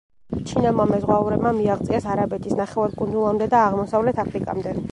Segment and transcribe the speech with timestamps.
[0.51, 4.75] ჩინელმა მეზღვაურებმა მიაღწიეს არაბეთის ნახევარკუნძულამდე და აღმოსავლეთ აფრიკამდე.